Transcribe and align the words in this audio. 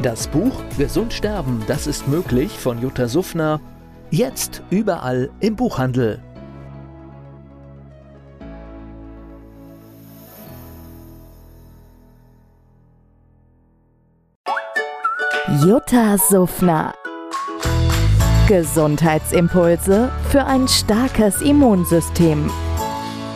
Das 0.00 0.26
Buch 0.26 0.52
Gesund 0.78 1.12
sterben, 1.12 1.62
das 1.66 1.86
ist 1.86 2.08
möglich 2.08 2.50
von 2.52 2.80
Jutta 2.80 3.06
Suffner. 3.06 3.60
Jetzt 4.10 4.62
überall 4.70 5.30
im 5.40 5.54
Buchhandel. 5.54 6.20
Jutta 15.64 16.16
Suffner. 16.18 16.94
Gesundheitsimpulse 18.48 20.10
für 20.30 20.44
ein 20.44 20.66
starkes 20.66 21.40
Immunsystem. 21.40 22.50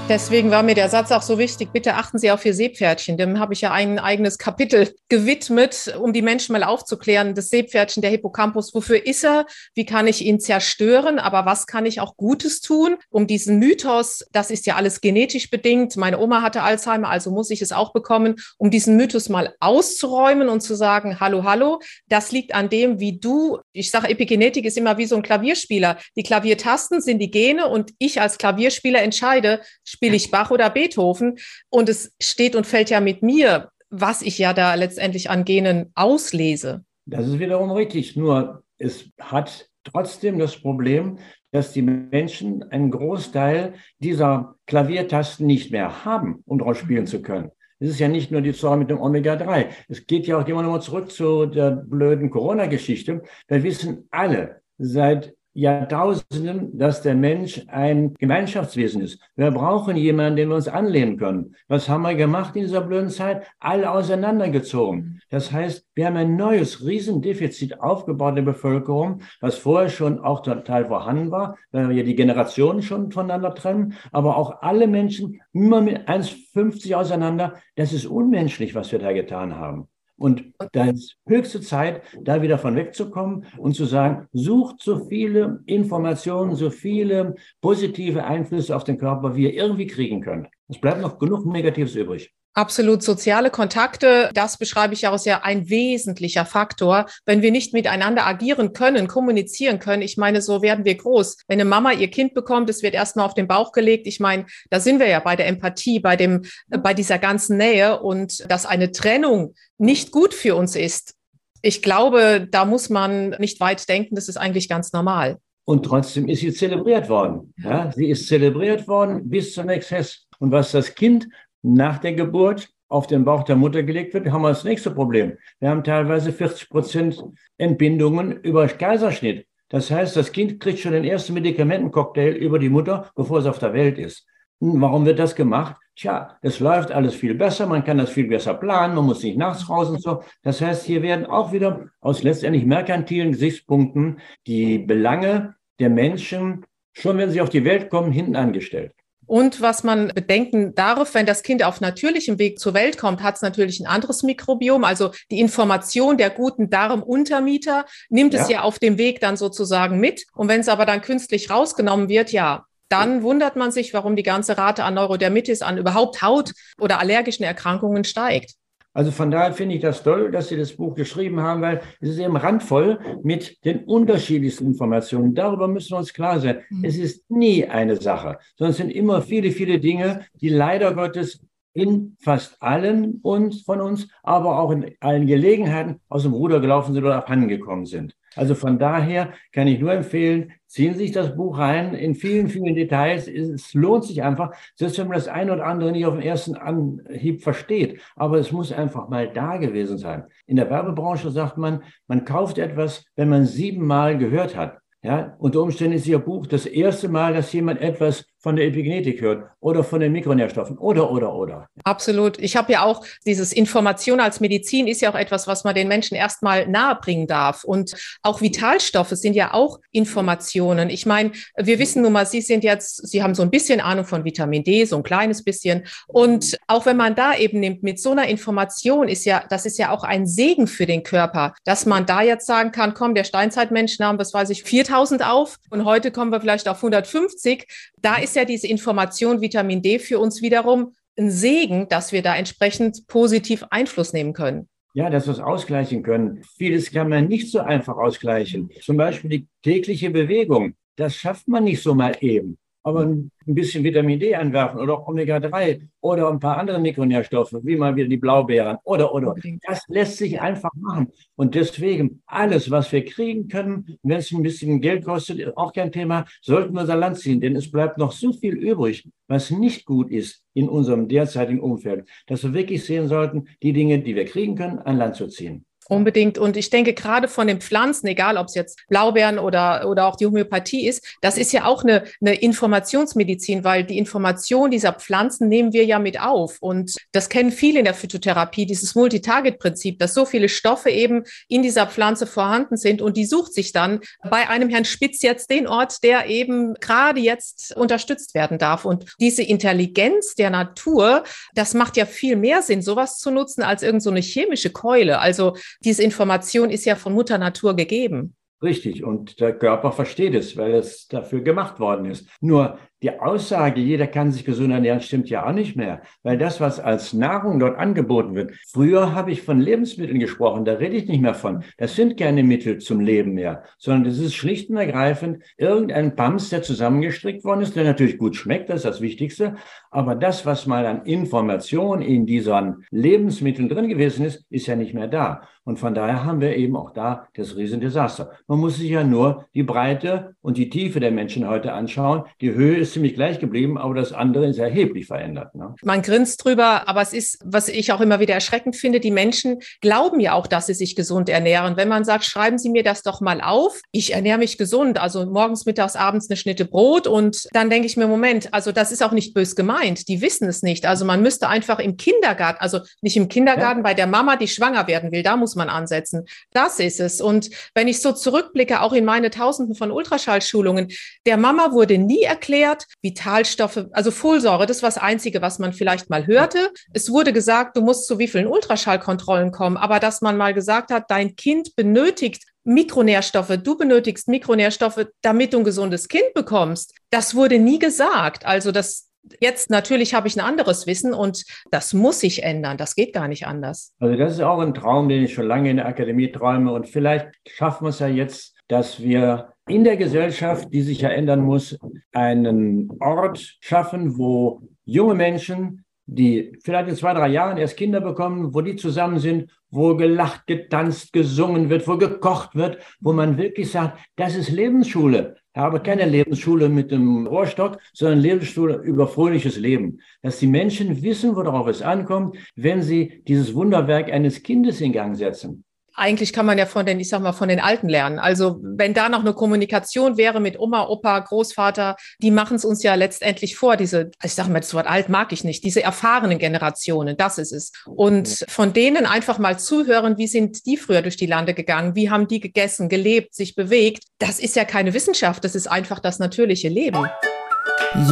Deswegen 0.09 0.53
war 0.53 0.63
mir 0.63 0.77
der 0.77 0.89
Satz 0.89 1.11
auch 1.11 1.23
so 1.23 1.37
wichtig, 1.37 1.73
bitte 1.73 1.95
achten 1.95 2.19
Sie 2.19 2.31
auf 2.31 2.45
Ihr 2.47 2.55
Seepferdchen. 2.55 3.17
Dem 3.17 3.41
habe 3.41 3.55
ich 3.55 3.63
ja 3.63 3.73
ein 3.73 3.99
eigenes 3.99 4.39
Kapitel 4.39 4.95
gewidmet, 5.09 5.97
um 6.01 6.13
die 6.13 6.23
Menschen 6.23 6.53
mal 6.53 6.63
aufzuklären. 6.63 7.35
Das 7.35 7.49
Seepferdchen, 7.49 8.03
der 8.03 8.13
Hippocampus, 8.13 8.73
wofür 8.73 9.05
ist 9.05 9.25
er? 9.25 9.47
Wie 9.75 9.85
kann 9.85 10.07
ich 10.07 10.25
ihn 10.25 10.39
zerstören? 10.39 11.19
Aber 11.19 11.45
was 11.45 11.67
kann 11.67 11.87
ich 11.87 12.01
auch 12.01 12.17
Gutes 12.17 12.61
tun, 12.61 12.99
um 13.11 13.27
diesen 13.27 13.59
Mythos, 13.59 14.25
das 14.31 14.53
ist 14.53 14.65
ja 14.67 14.77
alles 14.77 15.01
genetisch 15.01 15.51
bedingt, 15.51 15.97
meine 15.97 16.21
Oma 16.21 16.41
hatte 16.41 16.63
Alzheimer, 16.63 17.09
also 17.09 17.33
muss 17.33 17.51
ich 17.51 17.61
es 17.61 17.73
auch 17.73 17.93
bekommen, 17.93 18.37
um 18.59 18.71
diesen 18.71 18.97
Mythos 18.97 19.29
mal 19.29 19.57
auszuräumen 19.59 20.49
und 20.49 20.61
zu 20.61 20.77
sagen, 20.77 21.19
hallo, 21.19 21.43
hallo, 21.43 21.81
das 22.07 22.31
liegt 22.31 22.55
an 22.55 22.69
dem, 22.69 23.01
wie 23.01 23.19
du, 23.19 23.59
ich 23.73 23.91
sage, 23.91 24.09
Epigenetik 24.09 24.67
ist 24.67 24.79
immer 24.79 24.99
wie 24.99 25.07
so 25.07 25.17
ein 25.17 25.23
Klavierspieler. 25.23 25.99
Die 26.17 26.23
Klaviertasten 26.23 27.01
sind 27.01 27.19
die 27.19 27.33
Gene 27.33 27.67
und 27.67 27.91
ich 27.99 28.21
als 28.21 28.39
Klavierspieler 28.39 29.03
entscheide, 29.03 29.63
spiele 29.97 30.17
ich 30.17 30.31
Bach 30.31 30.51
oder 30.51 30.69
Beethoven? 30.71 31.39
Und 31.71 31.89
es 31.89 32.15
steht 32.21 32.55
und 32.55 32.67
fällt 32.67 32.91
ja 32.91 33.01
mit 33.01 33.23
mir, 33.23 33.71
was 33.91 34.23
ich 34.23 34.39
ja 34.39 34.53
da 34.53 34.75
letztendlich 34.75 35.31
an 35.31 35.45
Genen 35.45 35.91
auslese. 35.95 36.85
Das 37.07 37.27
ist 37.27 37.39
wiederum 37.39 37.71
richtig. 37.71 38.17
Nur 38.17 38.63
es 38.79 39.09
hat 39.19 39.71
trotzdem 39.85 40.39
das 40.39 40.57
Problem, 40.57 41.19
dass 41.53 41.73
die 41.73 41.83
Menschen 41.83 42.63
einen 42.71 42.91
Großteil 42.91 43.75
dieser 43.99 44.57
Klaviertasten 44.67 45.47
nicht 45.47 45.71
mehr 45.73 46.05
haben, 46.05 46.43
um 46.45 46.59
daraus 46.59 46.79
spielen 46.79 47.07
zu 47.07 47.23
können. 47.23 47.51
Es 47.79 47.91
ist 47.91 48.01
ja 48.01 48.09
nicht 48.09 48.31
nur 48.31 48.41
die 48.41 48.53
Sache 48.53 48.77
mit 48.77 48.91
dem 48.91 49.01
Omega-3. 49.01 49.69
Es 49.89 50.07
geht 50.07 50.27
ja 50.27 50.39
auch 50.39 50.47
immer 50.47 50.63
noch 50.63 50.71
mal 50.71 50.81
zurück 50.81 51.11
zu 51.11 51.47
der 51.47 51.71
blöden 51.71 52.31
Corona-Geschichte. 52.31 53.23
Wir 53.49 53.63
wissen 53.63 54.09
alle 54.11 54.61
seit 54.79 55.35
Jahrtausenden, 55.57 56.77
dass 56.77 57.01
der 57.01 57.15
Mensch 57.15 57.63
ein 57.69 58.13
Gemeinschaftswesen 58.19 59.01
ist. 59.01 59.19
Wir 59.37 59.51
brauchen 59.51 59.97
jemanden, 59.97 60.37
den 60.37 60.49
wir 60.51 60.57
uns 60.57 60.69
anlehnen 60.69 61.17
können. 61.17 61.57
Was 61.67 61.89
haben 61.89 62.03
wir 62.03 62.15
gemacht 62.15 62.55
in 62.57 62.65
dieser 62.65 62.83
blöden 62.83 63.09
Zeit? 63.09 63.47
Alle 63.59 63.91
auseinandergezogen. 63.91 65.23
Das 65.31 65.53
heißt, 65.53 65.87
wir 65.95 66.07
haben 66.07 66.17
ein 66.17 66.37
neues 66.37 66.85
Riesendefizit 66.85 67.81
aufgebaut 67.81 68.37
in 68.37 68.45
der 68.45 68.53
Bevölkerung, 68.53 69.23
was 69.41 69.57
vorher 69.57 69.89
schon 69.89 70.19
auch 70.21 70.43
total 70.43 70.85
vorhanden 70.85 71.31
war, 71.31 71.57
weil 71.73 71.89
wir 71.89 72.05
die 72.05 72.17
Generationen 72.17 72.83
schon 72.83 73.11
voneinander 73.11 73.55
trennen, 73.55 73.95
aber 74.13 74.37
auch 74.37 74.61
alle 74.61 74.87
Menschen 74.87 75.41
immer 75.55 75.81
mit 75.81 76.07
1,50 76.07 76.95
auseinander. 76.95 77.55
Das 77.77 77.95
ist 77.95 78.05
unmenschlich, 78.05 78.75
was 78.75 78.93
wir 78.93 78.99
da 78.99 79.13
getan 79.13 79.57
haben. 79.57 79.89
Und 80.19 80.45
da 80.73 80.87
ist 80.87 81.19
höchste 81.27 81.61
Zeit, 81.61 82.03
da 82.23 82.41
wieder 82.41 82.59
von 82.59 82.75
wegzukommen 82.75 83.45
und 83.59 83.75
zu 83.75 83.85
sagen, 83.85 84.29
sucht 84.33 84.81
so 84.81 85.05
viele 85.05 85.63
Informationen, 85.67 86.55
so 86.55 86.71
viele 86.71 87.35
positive 87.61 88.25
Einflüsse 88.25 88.75
auf 88.75 88.85
den 88.85 88.99
Körper, 88.99 89.37
wie 89.37 89.45
ihr 89.45 89.55
irgendwie 89.55 89.87
kriegen 89.87 90.23
könnt. 90.23 90.49
Es 90.69 90.81
bleibt 90.81 91.03
noch 91.03 91.19
genug 91.19 91.45
Negatives 91.45 91.95
übrig. 91.95 92.33
Absolut. 92.57 93.03
Soziale 93.03 93.51
Kontakte, 93.51 94.31
das 94.33 94.57
beschreibe 94.57 94.95
ich 94.95 95.07
auch, 95.07 95.15
ist 95.15 95.27
ja 95.27 95.43
ein 95.43 95.69
wesentlicher 95.69 96.47
Faktor. 96.47 97.05
Wenn 97.27 97.43
wir 97.43 97.51
nicht 97.51 97.75
miteinander 97.75 98.27
agieren 98.27 98.73
können, 98.73 99.09
kommunizieren 99.09 99.79
können, 99.79 100.01
ich 100.01 100.17
meine, 100.17 100.41
so 100.41 100.63
werden 100.63 100.87
wir 100.87 100.95
groß. 100.95 101.37
Wenn 101.49 101.61
eine 101.61 101.69
Mama 101.69 101.93
ihr 101.93 102.09
Kind 102.09 102.33
bekommt, 102.33 102.71
es 102.71 102.83
wird 102.83 102.95
erstmal 102.95 103.27
auf 103.27 103.35
den 103.35 103.47
Bauch 103.47 103.73
gelegt. 103.73 104.07
Ich 104.07 104.21
meine, 104.21 104.47
da 104.71 104.81
sind 104.81 105.01
wir 105.01 105.07
ja 105.07 105.21
bei 105.21 105.37
der 105.37 105.49
Empathie, 105.49 106.01
bei 106.01 106.17
dem, 106.17 106.47
bei 106.69 106.95
dieser 106.95 107.19
ganzen 107.19 107.59
Nähe 107.59 108.01
und 108.01 108.51
dass 108.51 108.65
eine 108.65 108.91
Trennung 108.91 109.53
nicht 109.77 110.11
gut 110.11 110.33
für 110.33 110.57
uns 110.57 110.77
ist. 110.77 111.15
Ich 111.61 111.83
glaube, 111.83 112.49
da 112.51 112.65
muss 112.65 112.89
man 112.89 113.37
nicht 113.39 113.61
weit 113.61 113.87
denken. 113.87 114.15
Das 114.15 114.31
ist 114.31 114.39
eigentlich 114.39 114.71
ganz 114.71 114.95
normal. 114.95 115.37
Und 115.67 115.85
trotzdem 115.85 116.27
ist 116.27 116.41
sie 116.41 116.55
zelebriert 116.55 117.11
worden. 117.11 117.53
Ja, 117.59 117.93
sie 117.93 118.09
ist 118.09 118.29
zelebriert 118.29 118.89
worden 118.89 119.29
bis 119.29 119.53
zum 119.53 119.69
Exzess. 119.69 120.27
Und 120.39 120.53
was 120.53 120.73
das 120.73 120.95
Kind 120.95 121.29
nach 121.67 121.99
der 121.99 122.15
Geburt 122.15 122.71
auf 122.89 123.09
den 123.09 123.25
Bauch 123.25 123.43
der 123.43 123.57
Mutter 123.57 123.83
gelegt 123.83 124.15
wird, 124.15 124.31
haben 124.31 124.43
wir 124.43 124.51
das 124.51 124.63
nächste 124.63 124.93
Problem. 124.93 125.37
Wir 125.59 125.71
haben 125.71 125.83
teilweise 125.83 126.33
40 126.33 126.69
Prozent 126.69 127.25
Entbindungen 127.59 128.33
über 128.33 128.69
Kaiserschnitt. 128.69 129.47
Das 129.69 129.91
heißt, 129.91 130.17
das 130.17 130.31
Kind 130.31 130.61
kriegt 130.61 130.79
schon 130.79 130.93
den 130.93 131.03
ersten 131.03 131.35
Medikamentencocktail 131.35 132.35
über 132.35 132.61
die 132.61 132.69
Mutter, 132.69 133.11
bevor 133.17 133.39
es 133.39 133.47
auf 133.47 133.59
der 133.59 133.73
Welt 133.73 133.99
ist. 133.99 134.27
Und 134.61 134.81
warum 134.81 135.05
wird 135.05 135.19
das 135.19 135.35
gemacht? 135.35 135.77
Tja, 135.97 136.39
es 136.41 136.61
läuft 136.61 136.93
alles 136.93 137.15
viel 137.15 137.35
besser, 137.35 137.67
man 137.67 137.83
kann 137.83 137.99
das 137.99 138.11
viel 138.11 138.29
besser 138.29 138.55
planen, 138.55 138.95
man 138.95 139.07
muss 139.07 139.23
nicht 139.23 139.37
nachts 139.37 139.69
raus 139.69 139.91
und 139.91 140.01
so. 140.01 140.23
Das 140.43 140.61
heißt, 140.61 140.85
hier 140.85 141.03
werden 141.03 141.27
auch 141.27 141.53
wieder 141.53 141.89
aus 142.01 142.23
letztendlich 142.23 142.65
merkantilen 142.65 143.33
Gesichtspunkten 143.33 144.21
die 144.47 144.79
Belange 144.79 145.57
der 145.81 145.91
Menschen, 145.91 146.65
schon 146.93 147.19
wenn 147.19 147.31
sie 147.31 147.41
auf 147.41 147.51
die 147.51 147.65
Welt 147.65 147.91
kommen, 147.91 148.13
hinten 148.13 148.37
angestellt. 148.37 148.93
Und 149.27 149.61
was 149.61 149.83
man 149.83 150.09
bedenken 150.09 150.75
darf, 150.75 151.15
wenn 151.15 151.27
das 151.27 151.43
Kind 151.43 151.65
auf 151.65 151.81
natürlichem 151.81 152.39
Weg 152.39 152.59
zur 152.59 152.75
Welt 152.75 152.97
kommt, 152.97 153.23
hat 153.23 153.37
es 153.37 153.43
natürlich 153.43 153.81
ein 153.81 153.87
anderes 153.87 154.23
Mikrobiom. 154.23 154.85
Also 154.85 155.11
die 155.31 155.41
Information 155.41 156.17
der 156.17 156.31
guten 156.31 156.71
Darmuntermieter 156.71 157.87
nimmt 158.09 158.35
ja. 158.35 158.43
es 158.43 158.49
ja 158.49 158.61
auf 158.63 158.79
dem 158.79 158.99
Weg 158.99 159.21
dann 159.21 159.37
sozusagen 159.37 159.99
mit. 159.99 160.27
Und 160.33 160.49
wenn 160.49 160.61
es 160.61 160.69
aber 160.69 160.87
dann 160.87 161.03
künstlich 161.03 161.51
rausgenommen 161.51 162.09
wird, 162.09 162.31
ja, 162.31 162.67
dann 162.89 163.23
wundert 163.23 163.57
man 163.57 163.73
sich, 163.73 163.93
warum 163.95 164.15
die 164.15 164.23
ganze 164.23 164.57
Rate 164.57 164.85
an 164.85 164.95
Neurodermitis, 164.95 165.63
an 165.63 165.77
überhaupt 165.77 166.23
Haut- 166.23 166.53
oder 166.81 167.01
allergischen 167.01 167.45
Erkrankungen 167.45 168.05
steigt. 168.05 168.53
Also 168.97 169.11
von 169.11 169.31
daher 169.31 169.53
finde 169.53 169.75
ich 169.75 169.83
das 169.83 170.03
toll, 170.03 170.31
dass 170.31 170.49
Sie 170.49 170.57
das 170.57 170.73
Buch 170.73 170.95
geschrieben 170.95 171.41
haben, 171.41 171.61
weil 171.61 171.83
es 172.01 172.09
ist 172.09 172.19
eben 172.19 172.35
randvoll 172.35 172.99
mit 173.23 173.63
den 173.67 173.85
unterschiedlichsten 173.85 174.69
Informationen. 174.69 175.35
Darüber 175.35 175.69
müssen 175.69 175.91
wir 175.91 175.99
uns 175.99 176.15
klar 176.15 176.41
sein. 176.41 176.63
Mhm. 176.71 176.83
Es 176.83 176.97
ist 176.97 177.31
nie 177.31 177.67
eine 177.67 177.97
Sache, 177.97 178.39
sondern 178.57 178.71
es 178.71 178.79
sind 178.79 178.89
immer 178.89 179.21
viele, 179.21 179.51
viele 179.51 179.81
Dinge, 179.81 180.25
die 180.41 180.49
leider 180.49 180.95
Gottes 180.95 181.43
in 181.77 182.17
fast 182.21 182.63
allen 182.63 183.21
uns 183.23 183.63
von 183.63 183.81
uns, 183.81 184.09
aber 184.23 184.59
auch 184.59 184.71
in 184.71 184.93
allen 185.01 185.27
Gelegenheiten 185.27 186.01
aus 186.09 186.23
dem 186.23 186.33
Ruder 186.33 186.61
gelaufen 186.61 186.95
sind 186.95 187.05
oder 187.05 187.17
abhandengekommen 187.17 187.87
sind. 187.87 188.15
Also 188.35 188.55
von 188.55 188.79
daher 188.79 189.33
kann 189.53 189.67
ich 189.67 189.81
nur 189.81 189.93
empfehlen, 189.93 190.53
ziehen 190.67 190.93
Sie 190.95 191.05
sich 191.05 191.13
das 191.13 191.37
Buch 191.37 191.59
rein 191.59 191.95
in 191.95 192.15
vielen, 192.15 192.49
vielen 192.49 192.75
Details. 192.75 193.29
Es 193.29 193.73
lohnt 193.73 194.05
sich 194.05 194.23
einfach, 194.23 194.53
selbst 194.75 194.99
wenn 194.99 195.09
man 195.09 195.17
das 195.17 195.29
eine 195.29 195.53
oder 195.53 195.67
andere 195.67 195.93
nicht 195.93 196.05
auf 196.07 196.15
den 196.15 196.23
ersten 196.23 196.55
Anhieb 196.55 197.43
versteht. 197.43 198.01
Aber 198.15 198.39
es 198.39 198.53
muss 198.53 198.73
einfach 198.73 199.09
mal 199.09 199.33
da 199.33 199.57
gewesen 199.57 199.97
sein. 199.97 200.25
In 200.47 200.57
der 200.57 200.71
Werbebranche 200.71 201.31
sagt 201.31 201.57
man, 201.57 201.83
man 202.09 202.25
kauft 202.25 202.59
etwas, 202.59 203.05
wenn 203.17 203.31
man 203.31 203.47
siebenmal 203.47 204.19
gehört 204.19 204.55
hat. 204.55 204.79
Ja, 205.03 205.37
unter 205.39 205.63
Umständen 205.63 205.97
ist 205.97 206.09
Ihr 206.09 206.19
Buch 206.19 206.47
das 206.47 206.67
erste 206.67 207.09
Mal, 207.09 207.33
dass 207.33 207.53
jemand 207.53 207.81
etwas 207.81 208.27
von 208.39 208.57
der 208.57 208.67
Epigenetik 208.67 209.21
hört 209.21 209.51
oder 209.61 209.83
von 209.83 210.01
den 210.01 210.13
Mikronährstoffen 210.13 210.79
oder, 210.79 211.11
oder, 211.11 211.35
oder. 211.35 211.69
Absolut. 211.85 212.39
Ich 212.39 212.57
habe 212.57 212.73
ja 212.73 212.85
auch 212.85 213.05
dieses 213.25 213.53
Information 213.53 214.21
als 214.21 214.41
Medizin 214.41 214.87
ist 214.87 215.01
ja 215.01 215.11
auch 215.11 215.17
etwas, 215.17 215.47
was 215.47 215.65
man 215.65 215.75
den 215.75 215.89
Menschen 215.89 216.17
erstmal 216.17 216.69
nahebringen 216.69 217.27
darf. 217.27 217.65
Und 217.65 217.95
auch 218.23 218.41
Vitalstoffe 218.41 219.11
sind 219.11 219.35
ja 219.35 219.55
auch 219.55 219.81
Informationen. 219.91 220.91
Ich 220.91 221.07
meine, 221.07 221.33
wir 221.57 221.79
wissen 221.79 222.03
nun 222.03 222.13
mal, 222.13 222.27
Sie 222.27 222.41
sind 222.41 222.63
jetzt, 222.63 223.09
Sie 223.09 223.23
haben 223.23 223.35
so 223.35 223.43
ein 223.43 223.51
bisschen 223.51 223.81
Ahnung 223.81 224.05
von 224.05 224.25
Vitamin 224.25 224.63
D, 224.63 224.85
so 224.85 224.97
ein 224.97 225.03
kleines 225.03 225.43
bisschen. 225.43 225.85
Und 226.07 226.57
auch 226.69 226.87
wenn 226.87 226.97
man 226.97 227.15
da 227.15 227.35
eben 227.35 227.61
nimmt, 227.61 227.83
mit 227.83 227.99
so 227.99 228.13
einer 228.13 228.29
Information 228.29 229.09
ist 229.09 229.25
ja, 229.25 229.45
das 229.49 229.67
ist 229.67 229.79
ja 229.79 229.91
auch 229.91 230.05
ein 230.05 230.27
Segen 230.27 230.67
für 230.67 230.87
den 230.87 231.03
Körper, 231.03 231.55
dass 231.65 231.87
man 231.87 232.07
da 232.07 232.23
jetzt 232.23 232.47
sagen 232.47 232.71
kann, 232.71 232.95
komm, 232.95 233.15
der 233.15 233.25
Steinzeitmensch 233.25 233.99
nahm, 233.99 234.19
was 234.19 234.35
weiß 234.35 234.51
ich, 234.51 234.63
4000 234.63 235.27
auf 235.27 235.57
und 235.71 235.85
heute 235.85 236.11
kommen 236.11 236.31
wir 236.31 236.41
vielleicht 236.41 236.69
auf 236.69 236.77
150. 236.77 237.67
Da 238.03 238.17
ist 238.17 238.26
ja 238.35 238.45
diese 238.45 238.67
Information 238.67 239.41
Vitamin 239.41 239.83
D 239.83 239.99
für 239.99 240.19
uns 240.19 240.43
wiederum 240.43 240.95
ein 241.19 241.31
Segen, 241.31 241.89
dass 241.89 242.13
wir 242.13 242.23
da 242.23 242.37
entsprechend 242.37 243.07
positiv 243.07 243.65
Einfluss 243.71 244.13
nehmen 244.13 244.33
können. 244.33 244.69
Ja, 244.95 245.11
dass 245.11 245.27
wir 245.27 245.33
es 245.33 245.41
ausgleichen 245.41 246.03
können. 246.03 246.43
Vieles 246.57 246.91
kann 246.91 247.09
man 247.09 247.29
nicht 247.29 247.51
so 247.51 247.61
einfach 247.61 247.97
ausgleichen. 247.97 248.71
Zum 248.83 248.97
Beispiel 248.97 249.31
die 249.31 249.47
tägliche 249.63 250.11
Bewegung. 250.11 250.75
Das 250.97 251.15
schafft 251.15 251.49
man 251.49 251.65
nicht 251.65 251.83
so 251.83 251.95
mal 251.95 252.17
eben 252.21 252.59
aber 252.87 253.01
ein 253.01 253.33
bisschen 253.47 253.83
Vitamin 253.83 254.21
D 254.21 254.33
anwerfen 254.37 254.79
oder 254.79 255.09
Omega-3 255.09 255.81
oder 256.01 256.31
ein 256.31 256.39
paar 256.39 256.57
andere 256.57 256.79
Mikronährstoffe, 256.79 257.53
wie 257.65 257.75
mal 257.75 257.97
wieder 257.97 258.07
die 258.07 258.17
Blaubeeren 258.17 258.77
oder, 258.85 259.13
oder. 259.13 259.35
Das 259.67 259.83
lässt 259.89 260.19
sich 260.19 260.41
einfach 260.41 260.71
machen. 260.77 261.09
Und 261.35 261.57
deswegen, 261.57 262.23
alles, 262.27 262.71
was 262.71 262.93
wir 262.93 263.05
kriegen 263.05 263.49
können, 263.49 263.99
wenn 264.05 264.19
es 264.19 264.31
ein 264.31 264.45
bisschen 264.45 264.81
Geld 264.81 265.05
kostet, 265.05 265.41
ist 265.41 265.57
auch 265.57 265.73
kein 265.73 265.91
Thema, 265.91 266.27
sollten 266.41 266.75
wir 266.75 266.83
unser 266.83 266.95
Land 266.95 267.19
ziehen. 267.19 267.41
Denn 267.41 267.57
es 267.57 267.69
bleibt 267.73 267.99
noch 267.99 268.13
so 268.13 268.33
viel 268.33 268.55
übrig, 268.55 269.09
was 269.27 269.51
nicht 269.51 269.85
gut 269.85 270.09
ist 270.13 270.45
in 270.55 270.69
unserem 270.69 271.09
derzeitigen 271.09 271.61
Umfeld, 271.61 272.09
dass 272.29 272.45
wir 272.45 272.55
wirklich 272.55 272.85
sehen 272.85 273.09
sollten, 273.09 273.49
die 273.65 273.73
Dinge, 273.73 273.99
die 273.99 274.15
wir 274.15 274.27
kriegen 274.27 274.55
können, 274.55 274.79
an 274.79 274.97
Land 274.97 275.17
zu 275.17 275.27
ziehen. 275.27 275.66
Unbedingt. 275.89 276.37
Und 276.37 276.57
ich 276.57 276.71
denke, 276.71 276.95
gerade 276.95 277.29
von 277.29 277.47
den 277.47 277.61
Pflanzen, 277.61 278.09
egal 278.09 278.37
ob 278.37 278.49
es 278.49 278.55
jetzt 278.55 278.81
Blaubeeren 278.89 279.39
oder, 279.39 279.89
oder 279.89 280.07
auch 280.07 280.17
die 280.17 280.27
Homöopathie 280.27 280.87
ist, 280.87 281.05
das 281.21 281.39
ist 281.39 281.53
ja 281.53 281.65
auch 281.65 281.85
eine, 281.85 282.05
eine 282.21 282.35
Informationsmedizin, 282.35 283.63
weil 283.63 283.85
die 283.85 283.99
Information 283.99 284.71
dieser 284.71 284.93
Pflanzen 284.93 285.49
nehmen 285.49 285.73
wir 285.73 285.85
ja 285.85 285.99
mit 286.01 286.21
auf. 286.21 286.57
Und 286.61 286.97
das 287.13 287.29
kennen 287.29 287.53
viele 287.53 287.79
in 287.79 287.85
der 287.85 287.95
Phytotherapie, 287.95 288.67
dieses 288.67 288.97
Multitarget-Prinzip, 288.97 289.99
dass 290.01 290.15
so 290.15 290.25
viele 290.25 290.49
Stoffe 290.49 290.91
eben 290.91 291.23
in 291.47 291.63
dieser 291.63 291.87
Pflanze 291.87 292.27
vorhanden 292.27 292.77
sind. 292.77 293.01
Und 293.01 293.17
die 293.17 293.25
sucht 293.25 293.55
sich 293.55 293.73
dann 293.73 294.01
bei 294.29 294.49
einem 294.49 294.69
Herrn 294.69 294.85
Spitz 294.85 295.23
jetzt 295.23 295.51
den 295.51 295.69
Ort, 295.69 296.03
der 296.03 296.27
eben 296.27 296.75
gerade 296.75 297.21
jetzt 297.21 297.77
unterstützt 297.77 298.35
werden 298.35 298.59
darf. 298.59 298.85
Und 298.85 299.05
diese 299.21 299.45
Intelligenz 299.45 300.35
der 300.35 300.51
Natur, 300.51 301.23
das 301.55 301.75
macht 301.75 301.97
ja 301.97 302.07
viel 302.07 302.35
mehr 302.35 302.63
Sinn, 302.63 302.83
sowas 302.83 303.19
zu 303.19 303.31
nutzen 303.31 303.63
als 303.63 303.83
irgendeine 303.83 304.23
so 304.23 304.29
chemische 304.29 304.71
Keule. 304.71 305.21
Also 305.21 305.57
diese 305.85 306.03
Information 306.03 306.71
ist 306.71 306.85
ja 306.85 306.97
von 306.97 307.13
Mutter 307.13 307.39
Natur 307.39 307.75
gegeben. 307.75 308.35
Richtig, 308.63 309.05
und 309.05 309.39
der 309.41 309.57
Körper 309.57 309.93
versteht 309.93 310.35
es, 310.35 310.57
weil 310.57 310.75
es 310.75 311.09
dafür 311.09 311.43
gemacht 311.43 311.79
worden 311.79 312.07
ist. 312.07 312.27
Nur 312.41 312.79
die 313.07 313.21
Aussage, 313.21 313.81
jeder 313.81 314.09
kann 314.09 314.33
sich 314.33 314.45
gesund 314.45 314.73
ernähren, 314.73 315.01
stimmt 315.01 315.31
ja 315.31 315.47
auch 315.47 315.53
nicht 315.53 315.77
mehr, 315.77 316.03
weil 316.25 316.37
das, 316.37 316.61
was 316.61 316.81
als 316.81 317.13
Nahrung 317.13 317.61
dort 317.61 317.79
angeboten 317.79 318.35
wird, 318.35 318.51
früher 318.73 319.15
habe 319.15 319.31
ich 319.31 319.43
von 319.43 319.61
Lebensmitteln 319.61 320.19
gesprochen, 320.19 320.65
da 320.65 320.73
rede 320.73 320.97
ich 320.97 321.07
nicht 321.07 321.23
mehr 321.23 321.35
von. 321.35 321.63
Das 321.79 321.95
sind 321.95 322.17
keine 322.17 322.43
Mittel 322.43 322.79
zum 322.79 322.99
Leben 322.99 323.35
mehr, 323.35 323.63
sondern 323.79 324.03
das 324.11 324.19
ist 324.19 324.35
schlicht 324.35 324.71
und 324.71 324.77
ergreifend 324.77 325.45
irgendein 325.57 326.17
Pams, 326.17 326.51
der 326.51 326.63
zusammengestrickt 326.63 327.45
worden 327.45 327.61
ist, 327.61 327.77
der 327.77 327.85
natürlich 327.85 328.19
gut 328.19 328.35
schmeckt, 328.35 328.71
das 328.71 328.79
ist 328.79 328.87
das 328.87 329.01
Wichtigste, 329.01 329.55
aber 329.93 330.17
das, 330.17 330.45
was 330.45 330.67
mal 330.67 330.85
an 330.85 331.05
Information 331.05 332.03
in 332.03 332.27
diesen 332.27 332.87
Lebensmitteln 332.91 333.69
drin 333.69 333.89
gewesen 333.89 334.27
ist, 334.27 334.45
ist 334.51 334.67
ja 334.67 334.75
nicht 334.75 334.95
mehr 334.95 335.07
da. 335.07 335.43
Und 335.67 335.81
von 335.81 335.95
daher 335.95 336.25
haben 336.25 336.41
wir 336.41 336.57
eben 336.57 336.77
auch 336.77 336.93
da 336.93 337.27
das 337.35 337.57
Riesendesaster. 337.57 338.31
Man 338.47 338.61
muss 338.61 338.77
sich 338.77 338.89
ja 338.89 339.03
nur 339.03 339.47
die 339.53 339.65
Breite 339.65 340.37
und 340.41 340.59
die 340.59 340.71
Tiefe 340.71 341.01
der 341.01 341.11
Menschen 341.11 341.49
heute 341.49 341.73
anschauen. 341.73 342.23
Die 342.41 342.55
Höhe 342.55 342.77
ist 342.77 342.96
ziemlich 342.97 343.15
gleich 343.15 343.39
geblieben, 343.39 343.77
aber 343.77 343.95
das 343.95 344.15
andere 344.15 344.47
ist 344.47 344.59
erheblich 344.59 345.07
verändert. 345.07 345.55
Ne? 345.55 345.75
Man 345.83 346.01
grinst 346.01 346.43
drüber, 346.43 346.89
aber 346.89 347.03
es 347.03 347.13
ist, 347.13 347.39
was 347.45 347.69
ich 347.69 347.93
auch 347.93 348.01
immer 348.01 348.21
wieder 348.21 348.33
erschreckend 348.33 348.75
finde, 348.75 349.01
die 349.01 349.11
Menschen 349.11 349.59
glauben 349.83 350.19
ja 350.19 350.33
auch, 350.33 350.47
dass 350.47 350.65
sie 350.65 350.73
sich 350.73 350.97
gesund 350.97 351.29
ernähren. 351.29 351.77
Wenn 351.77 351.89
man 351.89 352.07
sagt, 352.07 352.25
schreiben 352.25 352.57
Sie 352.57 352.71
mir 352.71 352.83
das 352.83 353.03
doch 353.03 353.21
mal 353.21 353.43
auf, 353.43 353.83
ich 353.93 354.15
ernähre 354.15 354.39
mich 354.39 354.57
gesund, 354.57 354.99
also 354.99 355.27
morgens, 355.27 355.67
mittags, 355.67 355.95
abends 355.95 356.31
eine 356.31 356.39
Schnitte 356.39 356.65
Brot 356.65 357.07
und 357.07 357.47
dann 357.53 357.69
denke 357.69 357.87
ich 357.87 357.99
mir, 357.99 358.07
Moment, 358.07 358.55
also 358.55 358.73
das 358.73 358.93
ist 358.93 359.03
auch 359.03 359.13
nicht 359.13 359.35
bös 359.35 359.55
gemeint, 359.55 360.09
die 360.09 360.23
wissen 360.23 360.49
es 360.49 360.63
nicht. 360.63 360.87
Also 360.87 361.05
man 361.05 361.21
müsste 361.21 361.49
einfach 361.49 361.79
im 361.79 361.99
Kindergarten, 361.99 362.63
also 362.63 362.81
nicht 363.03 363.19
im 363.19 363.29
Kindergarten 363.29 363.81
ja. 363.81 363.83
bei 363.83 363.93
der 363.93 364.07
Mama, 364.07 364.37
die 364.37 364.49
schwanger 364.49 364.87
werden 364.87 365.13
will, 365.13 365.23
da 365.23 365.37
muss 365.37 365.55
man 365.55 365.69
ansetzen. 365.69 366.25
Das 366.55 366.81
ist 366.81 367.01
es. 367.01 367.21
Und 367.21 367.51
wenn 367.75 367.89
ich 367.89 368.01
so 368.01 368.13
zurückblicke, 368.13 368.81
auch 368.81 368.95
in 368.95 369.05
meine 369.05 369.29
Tausenden 369.29 369.75
von 369.75 369.91
Ultraschallschulungen, 369.91 370.89
der 371.27 371.37
Mama 371.37 371.73
wurde 371.73 371.99
nie 371.99 372.23
erklärt, 372.23 372.76
Vitalstoffe, 373.03 373.87
also 373.93 374.11
Folsäure, 374.11 374.67
das 374.67 374.83
war 374.83 374.89
das 374.89 374.99
Einzige, 374.99 375.43
was 375.43 375.59
man 375.59 375.73
vielleicht 375.73 376.11
mal 376.11 376.27
hörte. 376.27 376.71
Es 376.93 377.11
wurde 377.11 377.33
gesagt, 377.33 377.77
du 377.77 377.83
musst 377.83 378.07
zu 378.07 378.19
wie 378.19 378.29
vielen 378.29 378.47
Ultraschallkontrollen 378.47 379.53
kommen, 379.53 379.77
aber 379.77 380.01
dass 380.01 380.21
man 380.21 380.37
mal 380.37 380.55
gesagt 380.55 380.91
hat, 380.91 381.11
dein 381.11 381.37
Kind 381.37 381.77
benötigt 381.77 382.45
Mikronährstoffe, 382.65 383.59
du 383.63 383.77
benötigst 383.77 384.29
Mikronährstoffe, 384.29 385.07
damit 385.23 385.53
du 385.53 385.59
ein 385.59 385.65
gesundes 385.65 386.09
Kind 386.09 386.35
bekommst, 386.35 386.95
das 387.11 387.35
wurde 387.35 387.59
nie 387.59 387.79
gesagt. 387.79 388.45
Also 388.45 388.73
das, 388.73 389.07
Jetzt 389.41 389.71
natürlich 389.71 390.15
habe 390.15 390.29
ich 390.29 390.37
ein 390.37 390.45
anderes 390.45 390.87
Wissen 390.87 391.13
und 391.13 391.45
das 391.71 391.93
muss 391.93 392.21
sich 392.21 392.43
ändern. 392.43 392.77
Das 392.77 392.95
geht 392.95 393.13
gar 393.13 393.29
nicht 393.29 393.47
anders. 393.47 393.93
Also 393.99 394.17
das 394.17 394.35
ist 394.35 394.41
auch 394.41 394.61
ein 394.61 394.75
Traum, 394.75 395.09
den 395.09 395.25
ich 395.25 395.35
schon 395.35 395.47
lange 395.47 395.71
in 395.71 395.79
der 395.79 395.87
Akademie 395.87 396.31
träume. 396.31 396.73
Und 396.73 396.89
vielleicht 396.89 397.29
schaffen 397.49 397.85
wir 397.85 397.91
es 397.91 397.99
ja 397.99 398.07
jetzt, 398.07 398.55
dass 398.69 399.01
wir 399.01 399.53
in 399.69 399.85
der 399.85 399.97
Gesellschaft, 399.97 400.73
die 400.73 400.83
sich 400.83 401.01
ja 401.01 401.09
ändern 401.09 401.41
muss, 401.41 401.79
einen 402.13 402.91
Ort 403.01 403.57
schaffen, 403.61 404.17
wo 404.17 404.63
junge 404.85 405.15
Menschen, 405.15 405.85
die 406.07 406.57
vielleicht 406.63 406.89
in 406.89 406.95
zwei, 406.95 407.13
drei 407.15 407.29
Jahren 407.29 407.59
erst 407.59 407.77
Kinder 407.77 408.01
bekommen, 408.01 408.55
wo 408.55 408.61
die 408.61 408.77
zusammen 408.77 409.19
sind, 409.19 409.51
wo 409.71 409.97
gelacht, 409.97 410.47
getanzt, 410.47 411.13
gesungen 411.13 411.69
wird, 411.69 411.89
wo 411.89 411.99
gekocht 411.99 412.55
wird, 412.55 412.79
wo 413.01 413.13
man 413.13 413.39
wirklich 413.39 413.71
sagt, 413.73 413.99
das 414.15 414.37
ist 414.37 414.51
Lebensschule. 414.51 415.37
Ich 415.53 415.61
habe 415.61 415.81
keine 415.81 416.05
Lebensschule 416.05 416.69
mit 416.69 416.93
dem 416.93 417.27
Rohrstock, 417.27 417.79
sondern 417.93 418.21
Lebensschule 418.21 418.77
über 418.77 419.09
fröhliches 419.09 419.57
Leben. 419.57 419.99
Dass 420.23 420.39
die 420.39 420.47
Menschen 420.47 421.03
wissen, 421.03 421.35
worauf 421.35 421.67
es 421.67 421.83
ankommt, 421.83 422.37
wenn 422.55 422.83
sie 422.83 423.25
dieses 423.27 423.53
Wunderwerk 423.55 424.13
eines 424.13 424.45
Kindes 424.45 424.81
in 424.81 424.93
Gang 424.93 425.17
setzen 425.17 425.65
eigentlich 425.97 426.33
kann 426.33 426.47
man 426.47 426.59
ja 426.59 426.67
von 426.67 426.87
den, 426.87 427.01
ich 427.01 427.09
sag 427.09 427.23
mal, 427.23 427.33
von 427.33 427.49
den 427.49 427.59
Alten 427.59 427.89
lernen. 427.89 428.19
Also 428.19 428.59
wenn 428.63 428.95
da 428.95 429.09
noch 429.09 429.21
eine 429.21 429.33
Kommunikation 429.33 430.17
wäre 430.17 430.41
mit 430.41 430.59
Oma, 430.59 430.87
Opa, 430.87 431.19
Großvater, 431.21 431.97
die 432.19 432.31
machen 432.31 432.57
es 432.57 432.65
uns 432.65 432.83
ja 432.83 432.95
letztendlich 432.95 433.57
vor, 433.57 433.77
diese, 433.77 434.11
ich 434.23 434.35
sag 434.35 434.49
mal, 434.49 434.61
das 434.61 434.75
Wort 434.75 434.87
alt 434.87 435.09
mag 435.09 435.33
ich 435.33 435.43
nicht, 435.43 435.65
diese 435.65 435.83
erfahrenen 435.83 436.39
Generationen, 436.39 437.17
das 437.17 437.39
ist 437.39 437.53
es. 437.53 437.73
Und 437.87 438.45
von 438.49 438.73
denen 438.73 439.07
einfach 439.07 439.39
mal 439.39 439.59
zuhören, 439.59 440.19
wie 440.19 440.27
sind 440.27 440.67
die 440.67 440.77
früher 440.77 441.03
durch 441.03 441.17
die 441.17 441.27
Lande 441.27 441.55
gegangen, 441.55 441.95
wie 441.95 442.11
haben 442.11 442.29
die 442.29 442.41
gegessen, 442.41 442.89
gelebt, 442.89 443.35
sich 443.35 443.55
bewegt. 443.55 444.05
Das 444.19 444.39
ist 444.39 444.55
ja 444.55 444.65
keine 444.65 444.93
Wissenschaft, 444.93 445.45
das 445.45 445.55
ist 445.55 445.67
einfach 445.67 445.99
das 445.99 446.19
natürliche 446.19 446.69
Leben. 446.69 447.09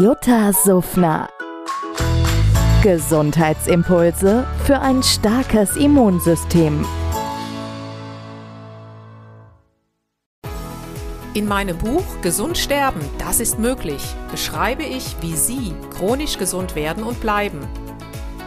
Jutta 0.01 0.53
Suffner. 0.53 1.29
Gesundheitsimpulse 2.83 4.47
für 4.65 4.79
ein 4.81 5.03
starkes 5.03 5.77
Immunsystem. 5.77 6.85
In 11.35 11.49
meinem 11.49 11.77
Buch 11.77 12.05
Gesund 12.23 12.57
sterben, 12.57 13.01
das 13.19 13.41
ist 13.41 13.59
möglich, 13.59 14.01
beschreibe 14.31 14.85
ich, 14.85 15.17
wie 15.21 15.35
Sie 15.35 15.75
chronisch 15.97 16.39
gesund 16.39 16.77
werden 16.77 17.03
und 17.03 17.21
bleiben. 17.21 17.59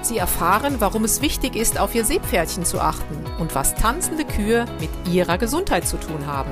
Sie 0.02 0.18
erfahren, 0.18 0.78
warum 0.80 1.04
es 1.04 1.22
wichtig 1.22 1.58
ist, 1.58 1.78
auf 1.78 1.94
Ihr 1.94 2.06
Seepferdchen 2.06 2.64
zu 2.64 2.80
achten 2.80 3.26
und 3.40 3.56
was 3.56 3.76
tanzende 3.76 4.24
Kühe 4.24 4.64
mit 4.80 4.90
Ihrer 5.14 5.38
Gesundheit 5.38 5.86
zu 5.86 5.98
tun 5.98 6.28
haben. 6.28 6.52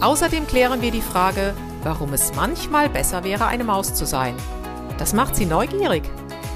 Außerdem 0.00 0.46
klären 0.46 0.80
wir 0.80 0.92
die 0.92 1.02
Frage, 1.02 1.52
warum 1.82 2.14
es 2.14 2.34
manchmal 2.34 2.88
besser 2.88 3.22
wäre, 3.22 3.44
eine 3.48 3.64
Maus 3.64 3.92
zu 3.92 4.06
sein. 4.06 4.34
Das 4.96 5.12
macht 5.12 5.36
Sie 5.36 5.44
neugierig. 5.44 6.04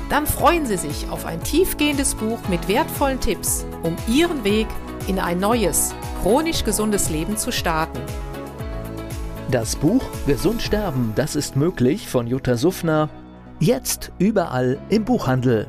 Dann 0.08 0.26
freuen 0.26 0.64
Sie 0.64 0.78
sich 0.78 1.10
auf 1.10 1.26
ein 1.26 1.42
tiefgehendes 1.42 2.14
Buch 2.14 2.38
mit 2.48 2.68
wertvollen 2.68 3.20
Tipps, 3.20 3.66
um 3.82 3.96
Ihren 4.08 4.44
Weg 4.44 4.68
in 5.08 5.18
ein 5.18 5.40
neues, 5.40 5.94
chronisch 6.22 6.64
gesundes 6.64 7.10
Leben 7.10 7.36
zu 7.36 7.52
starten. 7.52 8.00
Das 9.52 9.76
Buch 9.76 10.02
Gesund 10.26 10.62
sterben, 10.62 11.12
das 11.14 11.36
ist 11.36 11.56
möglich 11.56 12.08
von 12.08 12.26
Jutta 12.26 12.56
Suffner. 12.56 13.10
Jetzt 13.60 14.10
überall 14.18 14.78
im 14.88 15.04
Buchhandel. 15.04 15.66